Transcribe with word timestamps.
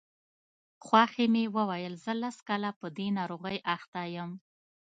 خواښې 0.85 1.25
مې 1.33 1.43
وویل 1.55 1.93
زه 2.05 2.13
لس 2.21 2.37
کاله 2.47 2.71
په 2.79 2.87
دې 2.97 3.07
ناروغۍ 3.17 3.57
اخته 3.75 4.01
یم. 4.15 4.31